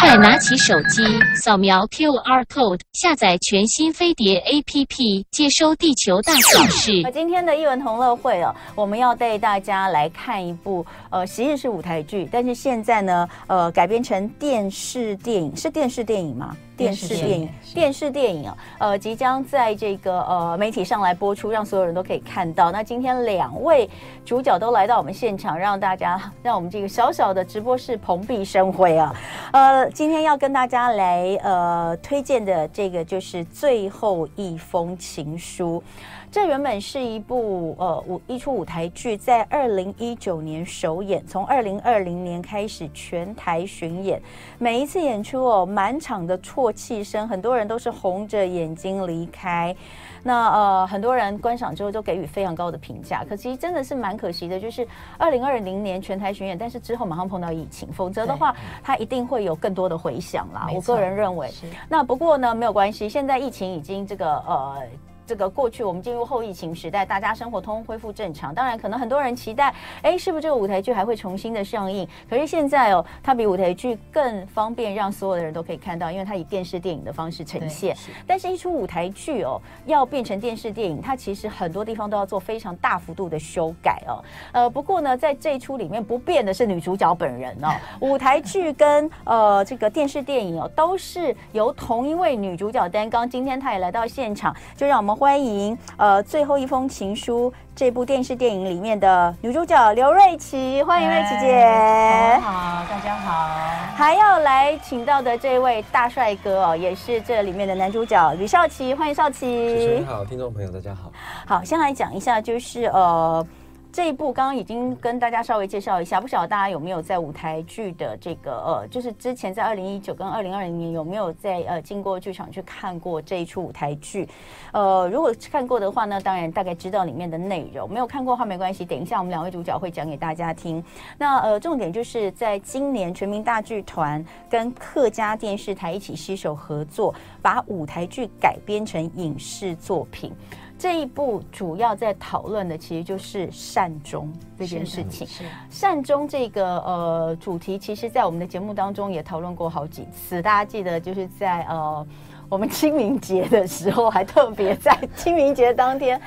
[0.00, 1.02] 快拿起手机，
[1.36, 7.02] 扫描 QR code，下载全新飞碟 APP，接收地球大小事。
[7.12, 16.56] 今天的艺文同乐会哦，我们要带大家来看一部呃，昔日是舞台剧，但是现在呢，呃，改编成电视电影，是电视电影吗？
[16.76, 22.70] 电视电影，电视电影啊，呃，即将在这个呃媒体上来播出，让所有人都可以看到。
[22.70, 23.90] 那今天两位
[24.24, 29.12] 主角都来到我们现场，让大家让我们这个小小的直播室蓬荜生辉啊。
[29.50, 29.57] 呃，
[29.94, 35.82] 今天要跟大家来呃推荐的这个就是《最后一封情书》。
[36.30, 44.20] 这原本是一部呃舞一出舞台剧，在二零一九年首演，从二零二零年开始全台巡演，
[44.58, 49.74] 每一次演出哦，满场的啜泣声，很多人都是红着眼睛离开。
[50.22, 53.24] 那呃，很多人观赏之后都给予非常高的评价。
[53.24, 54.86] 可其实真的是蛮可惜的，就是
[55.16, 60.68] 二零二零年全台巡演，但是之后马上碰到疫情，否则的话，它一定会有更多的回响啦。
[60.74, 61.50] 我个人认为。
[61.88, 64.82] 那不过呢，没有关系，现在疫情已经这个呃。
[65.28, 68.54] 这个过去，我们进入后疫情时代，大家生活通通恢复正常。
[68.54, 72.08] 当然，可能很多人期待，哎，是不是这个舞台剧还会重新的上映？
[72.30, 77.94] 可是现在哦，它比舞台剧更方便，让所有的人都可以看到，因为它以电视电影的方式呈现。
[78.26, 84.24] 但是，一出舞台剧哦，要变成电视电影，它其实很多地方都要做非常大幅度的修改哦。
[84.52, 87.68] 呃，不过呢，在这一出里面不变的是女主角本人哦。
[88.00, 93.28] 舞台剧跟呃这个电视电影哦，都是由同一位女主角担纲。
[93.28, 95.17] 今天她也来到现场，就让我们。
[95.18, 102.38] 欢迎，呃，最后一封情书这部电视电影里面的女主角刘瑞琪，欢迎瑞琪姐。
[102.40, 103.48] 好，大家好。
[103.96, 109.74] 还要来请到的这位大帅哥哦，也是这里面的男主角吕少奇，欢迎少奇。
[109.74, 111.10] 主持人好，听众朋友大家好。
[111.44, 113.44] 好，先来讲一下，就是呃。
[113.90, 124.28] 这一部刚刚已经跟大家稍微介绍一下，不晓得大家有没有在舞台剧的这个呃，就是之前在二零一九跟二零二零年有没有在呃经过剧场去看过这一出舞台剧？
[124.72, 130.84] 呃，如果看过的话呢，当然大概知道里面的内容；没有看过的话没关系，等一下我们两位主角会讲给大家听。
[131.16, 140.30] 那呃，重点就是在今年全民大剧团跟客家电视台一起携手合作，把舞台剧改编成影视作品。
[140.78, 145.26] 这一部主要在讨论的其实就是善终这件事情。
[145.68, 150.40] 善终这个呃主题，其实在我们的节目当中也讨论过好几次。
[150.40, 152.06] 大家记得就是在呃
[152.48, 156.20] 我们清明节的时候，还特别在清明节当天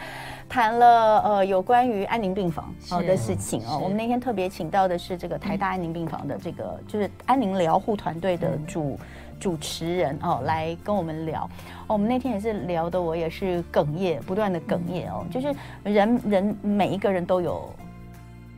[0.49, 3.79] 谈了呃有关于安宁病房好的事情哦。
[3.81, 8.99] 我们那天特别请到的是这个台大安宁病房的这个就是安宁疗护团队的主。
[9.41, 11.43] 主持人哦，来跟我们聊。
[11.87, 15.25] 哦，我们那天也是聊的，我也是哽咽，不断的哽咽哦。
[15.31, 15.53] 就是
[15.83, 17.67] 人人每一个人都有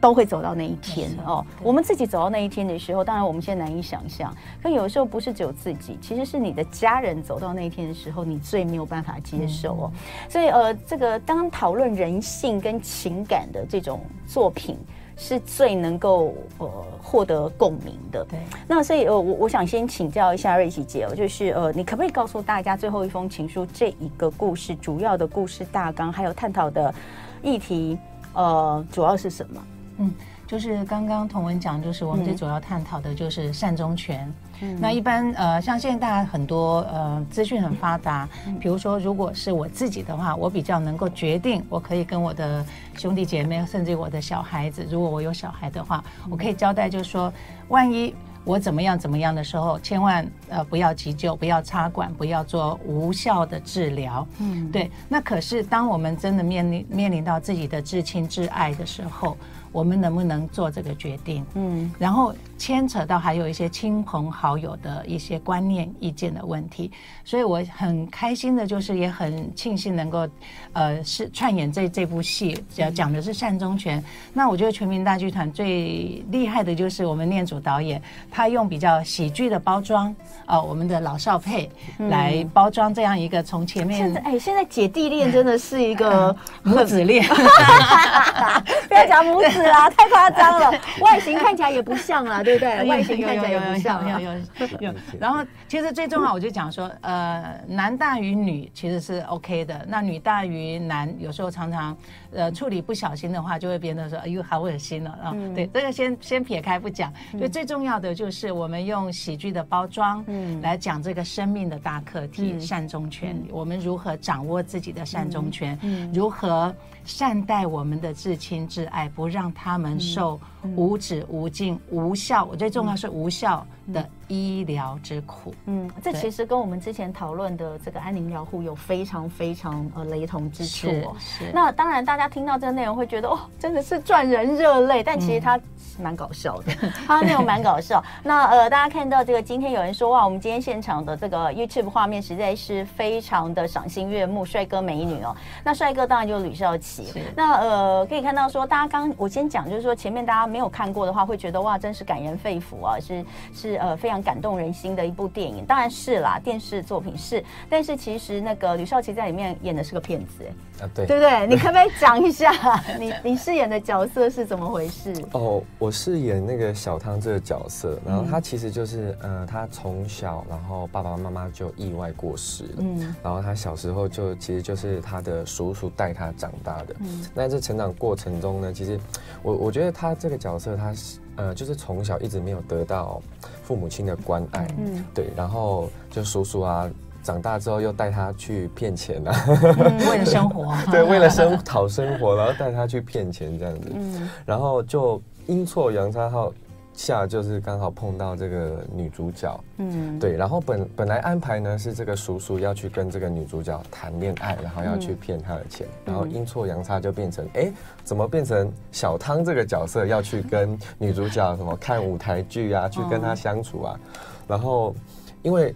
[0.02, 1.44] 都会走到那一天哦。
[1.62, 4.36] 我们自己走到那一天的时候，当然我们现在难以想象。
[4.62, 9.92] 可有时候不是只有自己，其实是你的家人走到那一天的时候，你最没有办法接受哦。
[10.28, 14.78] 所以呃，这个当讨论人性跟情感的这种作品。
[15.16, 16.70] 是最能够呃
[17.02, 18.26] 获得共鸣的。
[18.26, 26.94] 对，那所以呃我我想先请教一下瑞琪姐哦，就是呃你可不可以告诉大家最后一封情书这一个故事主要的故事大纲，还有探讨的
[27.42, 27.98] 议题
[28.34, 29.64] 呃主要是什么？
[30.00, 30.12] 嗯，
[30.48, 34.34] 就是刚刚童文讲，就是我们最主要探讨的就是善终权。
[34.64, 38.28] 嗯、那一般呃，像现在大家很多呃资讯很发达，
[38.60, 42.66] 比如说如果是我自己的话，我比较能够决定，我可以跟我的
[42.98, 47.32] 兄弟姐妹，甚至我的小孩子，如果我有小孩的话，我可以交代，就是说，
[47.68, 48.16] 万一
[48.46, 54.28] 我怎么样怎么样的时候，千万呃不要急救，不要插管，不要做无效的治疗。
[54.40, 54.92] 嗯，对。
[55.08, 59.38] 那可是当我们真的面临面临到自己的至亲至爱的时候，
[59.74, 61.44] 我们能不能做这个决定？
[61.56, 66.92] 嗯，然后牵扯到还有一些亲朋好友的一些观念、意见的问题，
[67.26, 70.28] 所以我很开心的，就是也很庆幸能够，
[70.74, 74.02] 呃，是串演这这部戏，讲讲的是善终权。
[74.32, 81.68] 那我觉得全民大剧团最厉害的就是我们念祖导演，他用比较喜剧的包装，呃，我们的老少配
[81.98, 83.98] 来包装这样一个从前面。
[84.00, 87.26] 现在哎，现在姐弟恋真的是一个 母子恋，
[88.88, 89.63] 不要讲母子。
[89.70, 90.72] 啊， 太夸张了，
[91.02, 92.84] 外形看起来也不像啊，对不对？
[92.90, 94.34] 外形看起来也不像，有有
[94.80, 94.94] 有。
[95.20, 101.96] 然后其实最重要，我就讲说，呃，男大于女其实是 OK 的，那女大于男，有时候常常
[102.34, 105.34] 呃处理不小心的话，就会变得说，哎呦，好恶心了啊。
[105.56, 113.36] 对，这个先先撇开不讲，就最重要的就是我们用喜剧的包装，嗯，来讲这个生命的大课题——善终权。
[113.50, 115.78] 我们如何掌握自己的善终权？
[115.82, 116.74] 嗯，如何
[117.06, 120.40] 善待我们的至亲至爱，不让他们受
[120.76, 125.54] 无止无尽、无效，我最重要是无效的医疗之苦。
[125.66, 131.16] 嗯，这其实跟我们之前讨论的这个安宁疗护有非常非常呃雷同之处哦。
[131.20, 131.52] 是。
[131.54, 135.60] 那当然，大家听到这个内容会觉得哦，真的是赚人热泪，但其实它。
[136.02, 136.74] 蛮搞笑的，
[137.06, 138.04] 他内容蛮搞笑。
[138.24, 145.36] 那呃，大家看到这个，今天有人说哇，我们今天现场的这个 YouTube 画面实在是非常的赏心悦目，帅哥美女哦。
[145.64, 147.14] 那帅哥当然就是吕少奇。
[147.36, 155.66] 那呃，可以看到说，大家刚我先讲，就是说前面大家没有看过的话，会觉得哇，真是感人肺腑啊，是是呃非常感动人心的一部电影。
[155.66, 160.46] 当然是啦，电视作品是，但是其实那个吕少奇在里面演的是个骗子，
[160.84, 161.48] 啊对，对不对？
[161.48, 162.52] 你可不可以讲一下
[163.00, 165.14] 你你饰演的角色是怎么回事？
[165.32, 165.62] 哦。
[165.80, 179.00] 我饰演那个小汤这个角色，然后他其实就是，呃，他从小，然后爸爸妈妈就意外过世了，嗯，然后他小时候就其实就是他的叔叔带他长大的，嗯，那这成长过程中呢，其实
[179.42, 183.22] 我我觉得他这个角色，他是呃，就是从小一直没有得到
[183.64, 186.90] 父母亲的关爱，嗯，对，然后就叔叔啊。
[187.24, 196.54] 长大之后又带他去骗钱啊，嗯，为了生活， 对，为了生讨生活，然后带他去骗钱这样子，嗯，然后就阴错阳差号
[196.94, 207.72] 下就是刚好碰到这个女主角，嗯，对，然后本本来安排呢是这个叔叔要去跟这个女主角谈恋爱，然后要去骗她的钱，然后阴错阳差就变成，哎，
[208.04, 214.00] 怎么变成小汤这个角色要去跟女主角什么看舞台剧啊，去跟她相处啊，
[214.48, 214.94] 然后
[215.42, 215.74] 因为。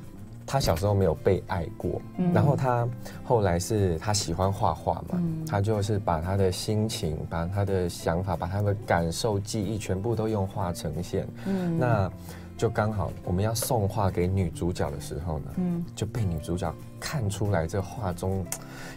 [0.48, 2.88] 他小时候没有被爱过，嗯、然后他
[3.26, 11.28] 后来是他喜欢画画嘛，嗯、他就是把他的心情、把他的想法、把他的感受、记忆全部都用画呈现。
[11.46, 12.10] 嗯，那
[12.56, 18.46] 就刚好我们要送画给女主角的时候呢，嗯，就被女主角看出来这画中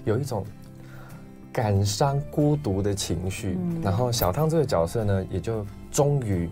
[0.05, 0.45] 有一种
[1.53, 3.59] 感伤、孤独的情绪。
[3.61, 6.49] 嗯、然后小汤这个角色呢，也就终于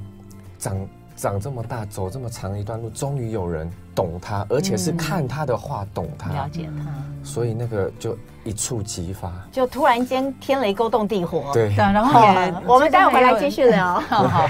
[0.59, 3.71] 长长这么大，走这么长一段路，终于有人。
[3.99, 6.85] 懂他，而且是看他的话懂他，了解他，
[7.25, 11.51] 所以那个就一触即发，就突然间天雷勾动地火。
[11.53, 12.21] 对，然后
[12.65, 13.95] 我们待会回来继续聊。
[13.95, 14.49] 好好好，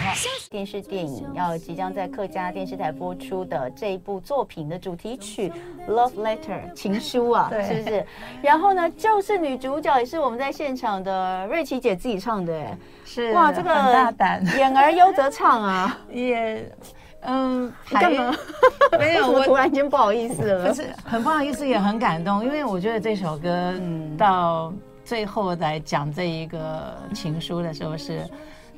[0.50, 5.50] 电视电影要即将在客家电视台播出的这一部作品的主题曲
[5.90, 8.04] 《Love Letter》情书啊，是不是？
[8.42, 12.62] 然后呢，就是女主角也是我们在现场的瑞琪姐自己唱的，
[13.06, 16.70] 是哇，这个大胆，演而优则唱啊， 也。
[17.20, 18.34] 嗯，干嘛？
[18.98, 23.74] 没有，我突然间不好意思了，不是很不好意思，也很感动，因为我觉得这首歌
[24.16, 24.72] 到
[25.04, 28.26] 最后来讲这一个情书的时候是。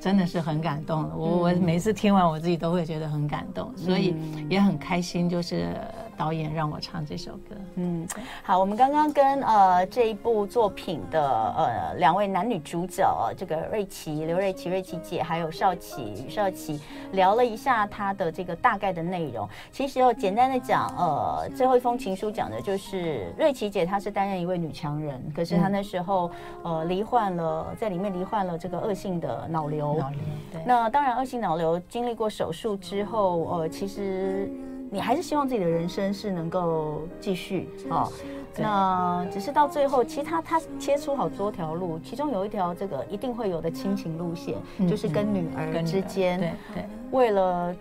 [0.02, 4.16] 真的是很感动，我我每次听完我自己都会觉得很感动，所以
[4.48, 5.76] 也很开心，就是
[6.20, 7.56] 导演让我唱这首歌。
[7.76, 8.06] 嗯，
[8.42, 11.18] 好，我们刚刚跟呃这一部作品的
[11.56, 16.78] 呃两位男女主角，这个瑞琪刘瑞琪瑞琪姐，还有少奇吕少奇
[17.12, 19.48] 聊了一下他的这个大概的内容。
[19.72, 26.30] 其实哦，简单的讲，呃，最后一封情书讲的就是瑞琪姐她是担任一位女强人，可是她那时候
[26.62, 29.94] 呃罹患了在里面罹患了这个恶性的脑瘤。
[29.94, 30.18] 脑瘤，
[30.52, 30.62] 对。
[30.66, 34.50] 那当然，恶性脑瘤经历过手术之后，呃，其实
[34.90, 38.12] 你还是希望自己的人生是能够继续哦。
[38.58, 44.56] 那只是到最后，其实他他切出好多条路，其中有一条这个一定会有的亲情路线，
[44.88, 47.74] 就是跟女儿之间，对对，为了。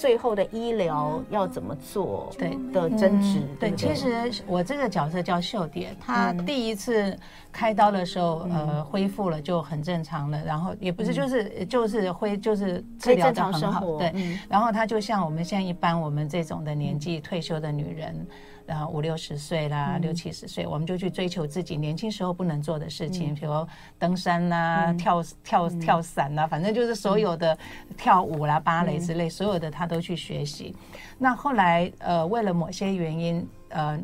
[0.00, 2.32] 最后的医疗要怎么做？
[2.38, 3.42] 对的争执。
[3.60, 7.14] 对，其实我这个角色叫秀蝶，她第一次
[7.52, 10.42] 开刀的时候，呃，恢复了就很正常了。
[10.42, 13.84] 然后也不是，就是就是恢，就是治疗的很好。
[13.98, 18.26] 对，然后她就像我们现在一般我们这种的年纪退休的女人。
[18.70, 23.66] 然后五六十岁啦，六七十岁，我们就去追求自己年轻时候不能做的事情，比如
[23.98, 27.58] 登山啦、跳跳跳伞啦，反正就是所有的
[27.96, 30.72] 跳舞啦、芭蕾之类，所有的他都去学习。
[31.18, 33.98] 那后来呃，为了某些原因，呃，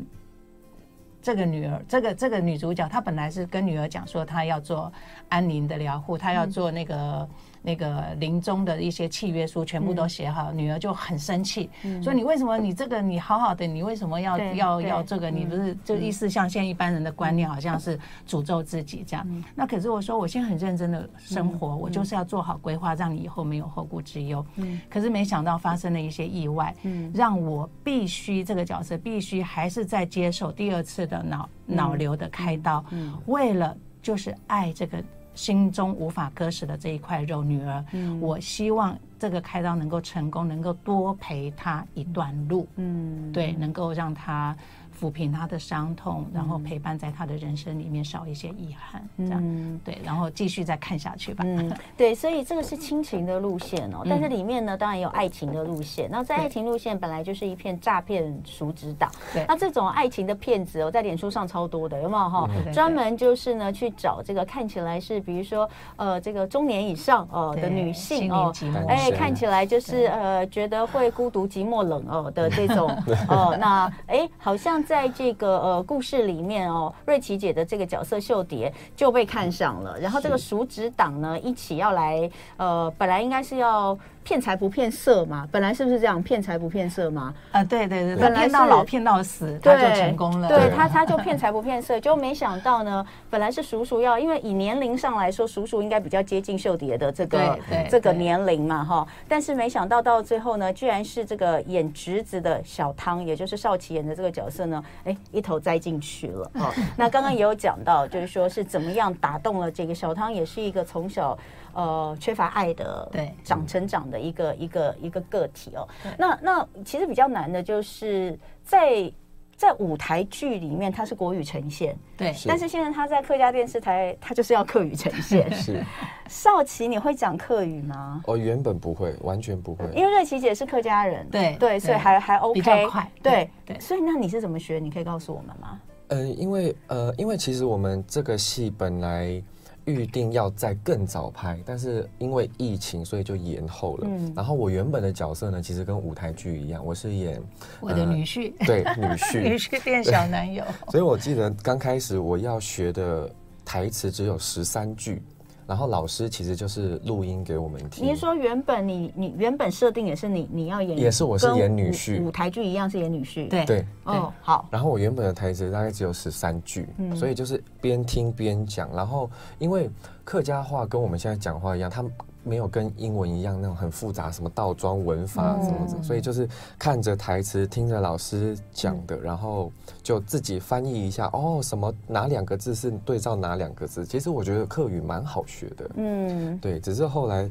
[1.21, 4.91] 这个女儿，这个这个女主角，她本来是跟女儿讲说，她要做
[5.29, 7.25] 安宁的疗护，她要做那个。
[7.61, 11.69] 那个临终的一些契约书全部都写好，女儿就很生气，
[12.01, 15.29] 说你为什么你这个你好好的，你为什么要要要这个？
[15.29, 19.43] 你不是就意思像现在一般人的观念，好像是诅咒自己这样。
[19.55, 24.45] 那可是我说，我现在很认真的生活，我就是要做好规划，让你以后没有后顾之忧。
[24.89, 26.73] 可是没想到发生了一些意外，
[27.13, 32.83] 让我必须这个角色必须还是在接受第二次的脑脑瘤的开刀，
[33.25, 35.03] 为了就是爱这个。
[35.37, 44.53] 心中无法割舍的这一块肉，女儿，嗯、我希望这个开刀能够成功，能够多陪她一段路，嗯，对，能够让他。
[44.99, 51.43] 抚平他的伤痛，然后陪伴在他的人生里面少一些遗憾，这样、嗯、对，然后继续再看下去吧。
[51.45, 56.09] 嗯， 对，所以这个是亲情的路线哦，但是里面呢，当然有爱情的路线。
[56.09, 62.49] 那在爱情路线本来就是一片诈骗熟知岛，对，那这种爱情的骗子哦，在脸书上超多的，有没有哈？
[62.73, 68.51] 专门就是呢去找这个看起来是，比如说呃这个中年以上哦的女性哦，
[68.87, 72.89] 哎看起来就是呃觉得会孤独寂寞冷哦的这种
[73.29, 74.83] 哦，那哎好像。
[74.87, 83.97] 在这个呃故事里面哦，瑞琪姐的这个角色秀蝶就被看上了，然后这个熟职党呢一起要来呃，本来应该是要。
[84.27, 86.21] 骗财不骗色嘛，本来是不是这样？
[86.21, 87.33] 骗财不骗色嘛？
[87.53, 90.49] 啊，对对对，本来骗到老骗到死，他就成功了。
[90.49, 99.07] 对他，他就骗财不骗色，就没想到呢，本来是叔叔要，因为以年龄上来说，叔叔应该比较接近秀蝶的这个这个年龄嘛，哈。
[99.29, 106.51] 但是没想到到最后呢，居然是这个演侄子的小汤，也就是少奇演的这个角色呢，哎，一头栽进去了。
[106.55, 111.37] 哦， 那刚刚也有讲到，就是说是怎么样打动了这个小汤，也是一个从小。
[111.73, 115.87] 呃，缺乏爱的，对，长成长的一个一个一个个体哦。
[116.17, 119.11] 那那其实比较难的就是在
[119.55, 122.33] 在舞台剧里面，它是国语呈现，对。
[122.45, 125.51] 但是现在他在客家电视台，他就是要客语呈现。
[125.55, 125.83] 是。
[126.29, 128.21] 少奇，你会讲客语吗？
[128.27, 129.85] 我原本不会，完全不会。
[129.95, 133.11] 因为瑞琪姐是客家人，对对，所以还还 OK，比较快。
[133.23, 133.79] 对对。
[133.79, 134.77] 所以那你是怎么学？
[134.77, 135.79] 你可以告诉我们吗？
[136.09, 139.41] 嗯，因为呃，因为其实我们这个戏本来。
[139.87, 144.07] 预定要在更早拍，但是因为疫情，所以就延后了。
[144.07, 147.41] 嗯，然后我原本的角色呢，其实跟舞台剧一样，我是演
[147.79, 150.63] 我的女婿，呃、对女婿， 女婿变小男友。
[150.89, 155.23] 所以我记得刚开始我要学的台词只有十三句。
[155.67, 158.03] 然后老师其实就是录音给我们听。
[158.03, 163.49] 你是说原本你你原本设定也是你你要演，也是我是演女婿，舞台剧一样是演女婿。
[163.49, 164.67] 对对哦好。
[164.71, 168.89] 然后我原本的台词大概只有十三句，嗯，所以就是边听边讲。
[168.95, 169.89] 然后因为
[170.23, 172.11] 客家话跟我们现在讲话一样，他们。
[172.47, 176.47] 没有跟英文一样那种很复杂，什么倒装文法什么的，所以就是
[176.79, 181.29] 看着台词，听着老师讲的，然后就自己翻译一下。
[181.33, 184.05] 哦，什么哪两个字是对照哪两个字？
[184.05, 185.89] 其实我觉得课语蛮好学的。
[185.95, 187.49] 嗯，对，只是后来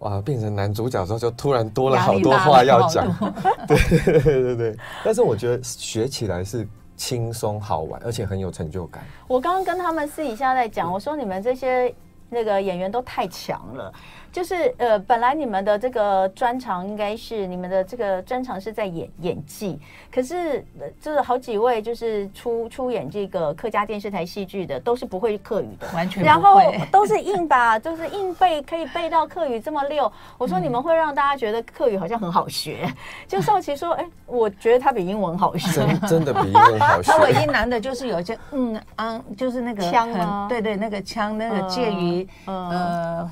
[0.00, 3.06] 哇变成男主角之后，就突然多了好多话要讲。
[3.66, 9.02] 对对对对对，但是我觉得学起来是轻松好玩，而且很有成就感。
[9.26, 11.94] 我刚刚跟他们私底下在讲，我说你们这些。
[12.30, 13.92] 那个演员都太强了。
[14.34, 19.78] 就是呃，本来你们的这个专长应该是你们的这个专长是在演演技，
[20.12, 20.66] 可是
[21.00, 26.60] 就是好几位就是出出演这个客家电视台戏剧的都是不会客语的，完全不会，然后
[26.90, 30.10] 都是硬把 就是硬背可以背到客语这么溜。
[30.36, 32.94] 我说你们会让大家觉得客语好像很好学，嗯、
[33.28, 37.12] 就少奇说，哎、欸，我觉得他比英文好学，真 真的比英文好学。
[37.12, 43.30] 他唯一难的就是有一些嗯啊，就是那个腔啊，对对，那个腔那个介于呃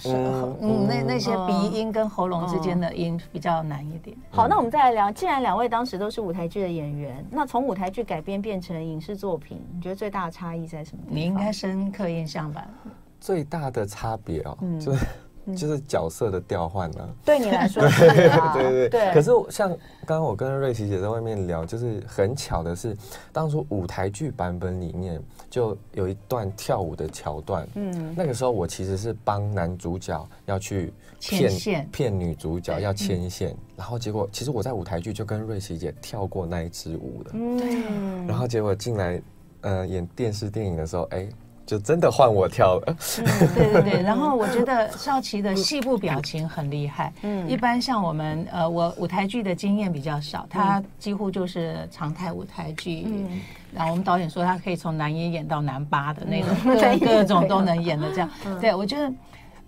[0.62, 0.91] 嗯。
[0.92, 4.16] 嗯那那些鼻音跟喉咙之间的音比较难一点。
[4.30, 5.10] 好，那我们再来聊。
[5.10, 11.02] 既然两位当时都是舞台剧的演员，那从舞台剧改编变成影视作品，你觉得最大的差异在什么？
[11.08, 12.66] 你应该深刻印象吧？
[13.20, 15.06] 最大的差别哦，就是。
[15.56, 19.12] 就是角色的调换呢， 对你来说是啊，对对对。
[19.12, 19.68] 可是像
[20.06, 22.96] 刚刚我跟瑞琪姐在外面聊，就是很巧的是，
[23.32, 25.20] 当初舞台剧版本里面
[25.50, 39.20] 就有一段跳舞的桥段，嗯，那个时候我其实是帮男主角要去骗骗女主角要牵线，然后结果其实我在舞台剧就跟瑞琪姐跳过那一支舞了，嗯，然后结果进来
[39.62, 41.28] 呃演电视电影的时候，哎。
[41.64, 44.02] 就真的换我跳了，嗯，对对对。
[44.02, 47.12] 然后我觉得少奇的戏部表情很厉害。
[47.22, 53.04] 嗯，一般像我们呃，我舞台剧的经验比较少，他几乎就是常态舞台剧。
[53.06, 53.40] 嗯，
[53.72, 58.28] 然后我们导演说他可以从男一演到男八的那种，各各种都能演的这样。
[58.60, 59.14] 对，我觉得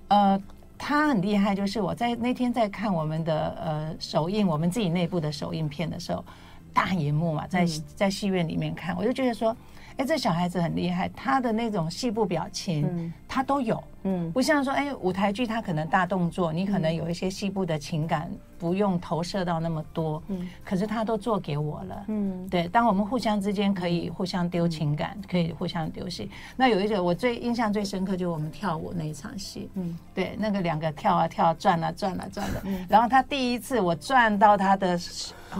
[0.08, 0.42] 呃，
[0.76, 1.54] 他很厉害。
[1.54, 6.24] 就是我在那天在看我们的呃首映，我们自己内部的首映片的时候，
[6.72, 9.56] 大荧幕嘛，在在戏院里面看，我就觉得说。
[9.96, 13.82] 哎，这小孩子很厉害，他的那种细部表情，嗯、他都有。
[14.02, 20.22] 嗯，不像说，哎，舞台剧他可能大动作，你可能有一些细部的情感不用投射到那么多。
[20.28, 22.04] 嗯，可是他都做给我了。
[22.08, 26.28] 嗯，对，当我们互相之间可以互相丢情感，可以互相丢戏。
[26.56, 29.70] 那有一个我最印象最深刻，就是我们跳舞那一场戏。
[29.74, 32.60] 嗯，对，那个两个跳啊跳，转啊转啊转的。
[32.64, 34.98] 嗯，然后他第一次我转到他的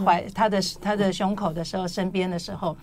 [0.05, 2.77] 怀、他的他的胸口的时候，身边的时候。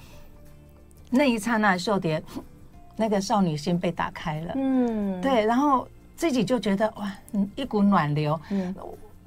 [1.11, 2.23] 那一刹那，秀蝶
[2.97, 4.53] 那个少女心被打开了。
[4.55, 7.11] 嗯，对，然后自己就觉得哇，
[7.55, 8.39] 一股暖流。
[8.49, 8.73] 嗯，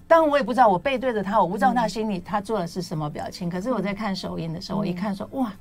[0.09, 3.49] 当然我也不知道，我背对着他，我不知道他心里他做的是什么表情。
[3.49, 5.53] 可是我在看首映的时候，我一看说哇，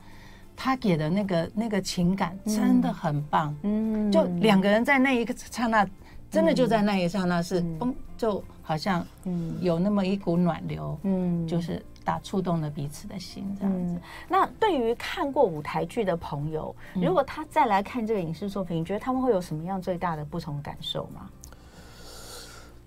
[0.55, 3.55] 他给的那个那个情感真的很棒。
[3.63, 5.87] 嗯，就两个人在那一个刹那，
[6.31, 14.01] 真的就在那一刹那是嘣，就好像嗯有那么一股暖流，嗯，就是打触动了彼此的心这样子。
[14.27, 21.29] 那对于看过舞台剧的朋友，如果他再来看这个影视作品，你觉得他们会有什么样最大的不同感受吗？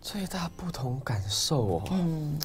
[0.01, 2.39] 最大不同感受哦，嗯，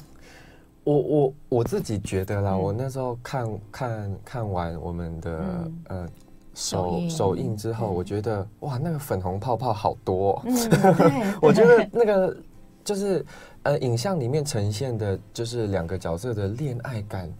[0.82, 6.08] 我我我自己觉得啦，嗯、我那时候看看看完我们的、嗯、呃
[6.54, 12.36] 首首映之后，我觉得哇，那个粉红泡泡好多、哦，嗯、 我觉得那个
[12.82, 13.24] 就是
[13.64, 17.30] 呃影像里面呈现的，就是两个角色的恋爱感，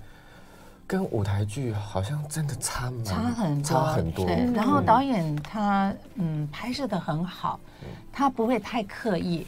[0.86, 4.26] 跟舞台剧好像真的差蛮差很多差很多。
[4.54, 7.58] 然后导演他嗯拍摄的很好，
[8.12, 9.46] 他不会太刻意。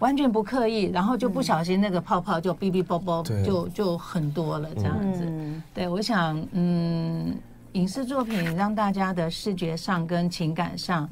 [0.00, 5.24] 完全不刻意，然后就不小心那个泡泡就哔哔啵啵，就就很多了这样子。
[5.72, 7.34] 对，我想，嗯，
[7.74, 11.08] 影视作品让大家的视觉上跟情感上，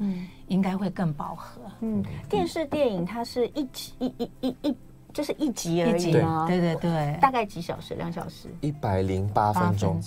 [0.47, 1.61] 应该会更饱和。
[1.81, 4.77] 嗯，电视电影它是一集一一一一，
[5.13, 6.45] 就是一集而已吗？
[6.47, 7.95] 对对对，大概几小时？
[7.95, 8.49] 两小时？
[8.61, 10.01] 一百零八分钟，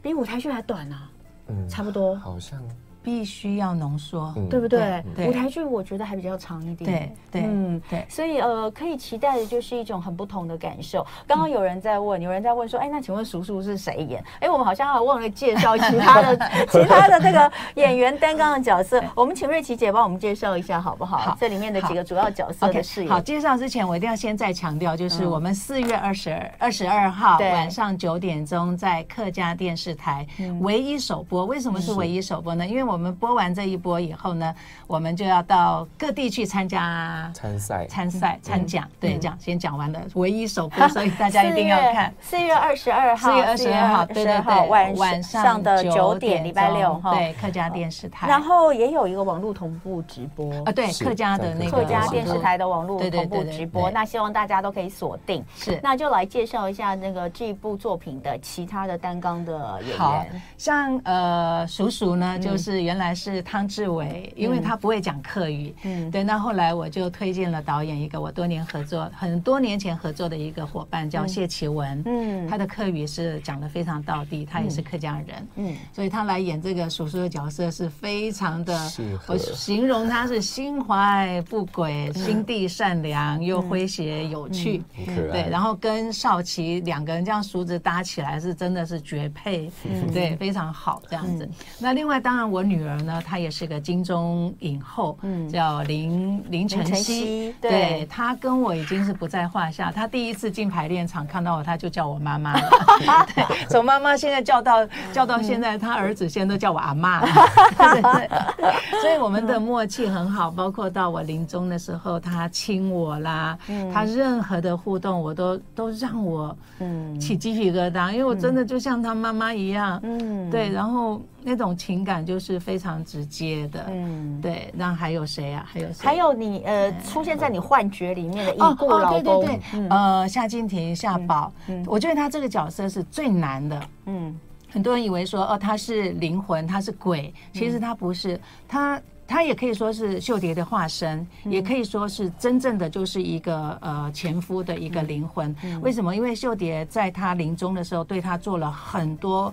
[0.00, 1.10] 比舞台剧还短啊？
[1.48, 2.62] 嗯，差不多，好像。
[3.02, 5.02] 必须要浓缩，对不对？
[5.26, 6.90] 舞台剧我觉得还比较长一点。
[7.30, 8.04] 对对，嗯对。
[8.08, 11.06] 所以呃，可以期待的就是一种很不同的感受。
[11.26, 14.22] 刚刚有人在问，有人在问说，哎，那请问叔叔是谁演？
[14.40, 16.36] 哎，我们好像还忘了介绍其他的
[16.68, 19.02] 其他的这个演员担纲的角色。
[19.14, 21.18] 我们请瑞琪姐帮我们介绍一下好不好？
[21.18, 23.10] 好，这里面的几个主要角色的饰演。
[23.10, 30.26] 好，介绍之前我一定要先再强调，就是我们四月二十二二十二号晚上九点钟在客家电视台
[30.60, 31.46] 唯一首播。
[31.46, 32.66] 为什么是唯一首播呢？
[32.66, 34.54] 因为我们播完这一波以后呢，
[34.86, 38.86] 我们就要到各地去参加参赛、参赛、参奖。
[39.00, 42.12] 对，讲先讲完了，唯一首播， 所以大家一定要看。
[42.20, 48.26] 四月二十二号，四月二十二号，对对对，晚晚上的九点，礼拜六哈，对，客家电视台。
[48.28, 53.90] 然后也有一个网络同步直播啊，对，客家的那个客家电视台的网络同步直播。
[53.90, 55.44] 那希望大家都可以锁定。
[55.56, 60.42] 是，那就来介绍一下那个这部作品的其他的单纲的演员。
[60.56, 66.22] 像呃，叔叔呢，就是原来是汤志伟，因为他不会讲客语，嗯，对。
[66.22, 78.90] 那后来我就推荐了导演一个我多年合作、很多年前合作的一个伙伴，叫谢奇文，嗯，他的客语是讲得非常到地，他也是客家人，嗯，所以他来演这个叔叔的角色是非常的，
[79.26, 85.48] 我形容他是心怀不轨、心地善良又诙谐有趣，对。
[85.48, 89.70] 然后跟少奇两个人这样叔子搭起来是真的是绝配，
[90.12, 91.48] 对，非常好这样子。
[91.78, 99.90] 那另外当然我女儿呢，她也是个金钟影后，嗯，叫林林晨曦，对，她跟我已经是不在话下。
[99.90, 102.70] 她第一次进排练场看到我，她就叫我妈妈了，
[103.34, 107.24] 对，从妈妈现在叫到叫到现在，她儿子现在都叫我阿嬷，
[109.00, 110.50] 所以我们的默契很好。
[110.50, 113.56] 包括到我临终的时候，她亲我啦，
[113.92, 117.18] 她任何的互动，我都都让我嗯。
[117.18, 121.20] 起鸡皮疙瘩，因为我真的就像她妈妈一样，嗯，对，然后。
[121.48, 124.70] 那种情感就是非常直接的，嗯，对。
[124.74, 125.64] 那还有谁啊？
[125.66, 126.06] 还有谁？
[126.06, 134.38] 还有你呃，出现在你幻觉里面的已故老公，对对对，呃，夏静婷、夏宝，嗯，我觉得他这个角色是最难的，嗯，
[134.70, 145.56] 很多人以为说哦，他是灵魂，他是鬼，其实他不是，他他也可以说是秀蝶的化身，也可以说是真正的就是一个呃前夫的一个灵魂。
[145.80, 146.14] 为什么？
[146.14, 149.52] 因为秀蝶在他临终的时候，对他做了很多。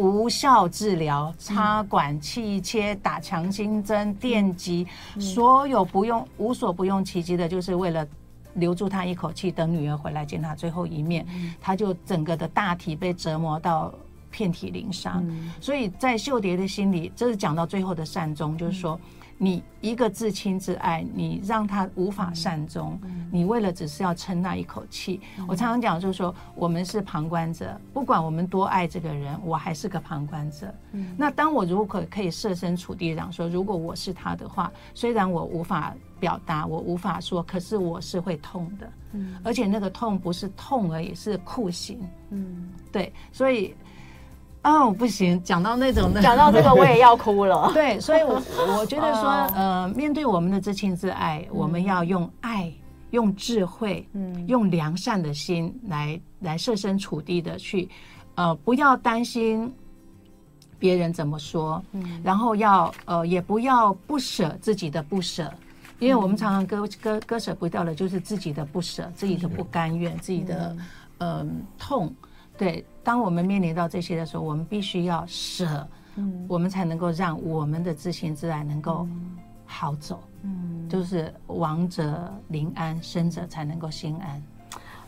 [0.00, 4.86] 无效治疗、插管、气切、打强心针、电击，
[5.18, 8.06] 所有不用、无所不用其极的，就是为了
[8.54, 11.26] 留住他一口气，等女儿回来见他最后一面。
[11.60, 13.92] 他就整个的大体被折磨到
[14.30, 15.22] 遍体鳞伤，
[15.60, 18.98] 所以在秀蝶的心里，这是讲到最后的善终，就是说。
[19.42, 23.00] 你一个至亲至爱，你让他无法善终，
[23.32, 25.18] 你为了只是要撑那一口气。
[25.48, 30.70] 我常常讲，就是说，我们是旁观者，不管我们多爱这个人，我还是个旁观者。
[31.16, 38.92] 那当我如果可以设身处地讲说，如果我是他的话，虽然我无法表达，我无法说，可是我是会痛的。
[39.42, 41.98] 而且那个痛不是痛而已，是酷刑。
[42.28, 43.74] 嗯，对，所以。
[44.62, 47.70] 哦，不行，讲到那种，讲到这个我也要哭了。
[47.74, 52.70] 对，所以我，我我觉得说，呃，面对我们的至亲至爱，我们要用爱、
[53.10, 57.88] 用智慧、嗯，用良善的心来来设身处地的去，
[58.34, 59.72] 呃，不要担心
[60.78, 65.50] 别人怎么说，嗯，然后要呃，也不要不舍自己的不舍。
[66.00, 70.74] 因为我们常常割割割舍不掉的，就是自己的不舍、自己的不甘愿、自己的
[71.18, 71.46] 嗯、呃、
[71.78, 72.10] 痛。
[72.56, 79.06] 对，当我们面临到这些的时候，我们必须要舍，嗯，我们才能够让我们的自信自然能够
[79.64, 80.20] 好走。
[80.42, 84.42] 嗯，就是亡者临安，生者才能够心安。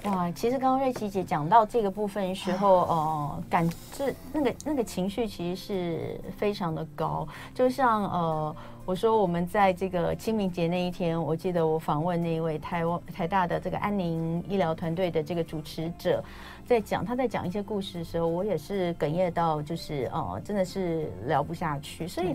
[0.05, 16.23] 哇，其实刚刚瑞琪姐讲到这个部分的时候，哦、呃，感这那个那个情绪其实是非常的高，就像呃，我说我们在这个清明节那一天，我记得我访问那一位台湾台大的这个安宁医疗团队的这个主持者。
[16.67, 22.09] 在讲他在讲一些故事的时候，我也是哽咽到，就是哦、真的是聊不下去。
[22.09, 22.35] 所以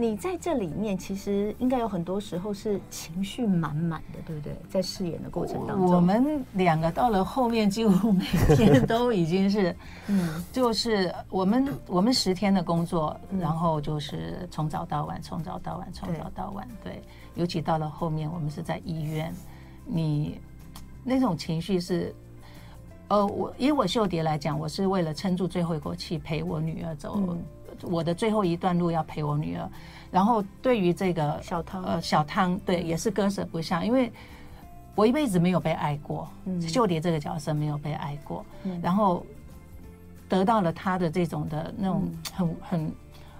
[0.00, 4.56] 你在这里面，其实应该有很多时候是情绪满满的，对不对？
[4.70, 8.24] 在饰演的过程当中，我们两个到了后面，几乎每
[8.56, 17.02] 天 都已经是，嗯，就是我们我们十天的工作，然后就是从早到晚，从早到晚，从早到晚，对。
[17.34, 19.32] 尤其到了后面，我们是在医院，
[19.84, 20.40] 你
[21.04, 22.14] 那种情绪是。
[23.08, 27.42] 呃，我以我秀蝶来讲，我是为了撑住最后一口气陪我女儿走，嗯、
[27.82, 29.68] 我的最后一段路要陪我女儿。
[30.10, 34.12] 然后对于这个小汤，呃，小汤，对，也是割舍不下，因为
[34.94, 39.24] 我一辈子没有被爱过，嗯、秀蝶这个角色没有被爱过，嗯、然后
[40.28, 42.92] 得到了他的这种的那种很很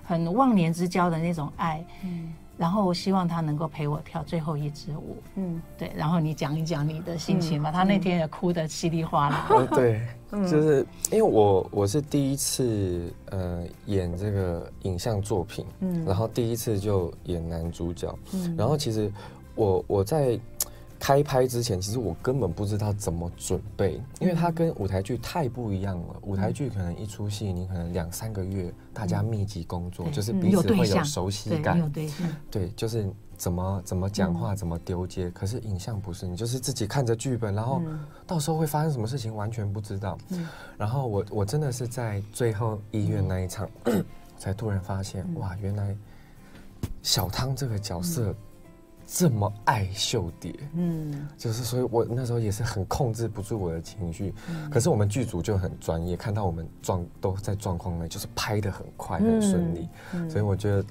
[0.05, 1.85] 很忘年之交的那种爱。
[2.05, 5.91] 嗯然后我希望他能够陪我跳最后一支舞，嗯，对。
[5.97, 7.71] 然后你讲一讲你的心情吧。
[7.71, 9.49] 嗯、他那天也哭得稀里哗啦。
[9.49, 10.03] 嗯、对，
[10.47, 19.11] 就是因为我我是第一次呃演这个影像作品，嗯，然后第一次就演男主角，嗯，然后其实
[19.55, 20.39] 我我在。
[21.01, 26.17] 开拍之前，其实我根本不知道怎么准备，因为它跟舞台剧太不一样了。
[26.21, 31.91] 舞台剧可能一出戏，你可能两三个月，大家密集工作，就是彼此会有熟悉感。
[32.51, 35.31] 对，就是怎么怎么讲话，怎么丢接。
[35.31, 37.81] 可是影像不是，你就是自己看着剧本，然后
[38.27, 40.19] 到时候会发生什么事情完全不知道。
[40.77, 43.67] 然后我我真的是在最后医院那一场，
[44.37, 45.97] 才突然发现，哇，原来
[47.03, 48.35] 小汤这个角色。
[49.13, 54.33] 这么爱秀蝶，嗯，就是所以，我那时候也是很控制不住我的情绪。
[54.49, 59.89] 嗯、可是我们剧组就很专业，看到我们状都在状况内，就是拍的很快，很顺利。
[60.29, 60.85] 所以我觉得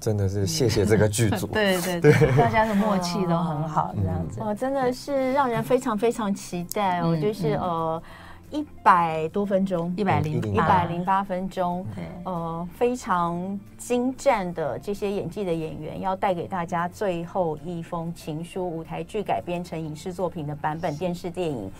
[0.00, 2.36] 真的是谢谢这个剧组，对 对对， 对。
[2.36, 4.40] 大家的默契都很好，这样子。
[4.40, 7.00] 哦，真的是让人非常非常期待。
[7.02, 8.02] 哦，嗯、就是呃。
[8.50, 11.86] 一百多分钟，一百零一百零八分钟，
[12.24, 21.70] 呃，非常精湛的这些演技的演员，要带给大家最后一封情书，舞台剧改编成影视作品的版本，电视电影。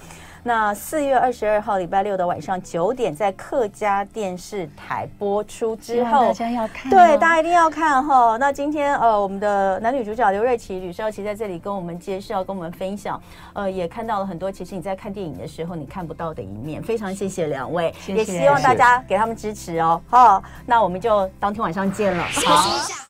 [0.43, 8.37] 那四月二十二号礼拜六的晚上九点，在客家电视台播出之后，大家要看，对，大家一定要看哈。
[8.39, 13.21] 那今天呃，我们的男女主角刘瑞琪、吕少琪在这里跟我们介绍、跟我们分享，
[13.53, 16.83] 呃，也看到了很多其实你在看电影的时候你看不到的一面。
[16.83, 20.01] 非常谢谢两位，谢谢，也希望大家给他们支持哦。
[20.09, 22.25] 好，那我们就当天晚上见了。
[22.25, 23.10] 好。